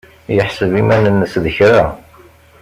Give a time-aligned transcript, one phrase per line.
[0.35, 1.83] Yeḥseb iman-nnes d kra.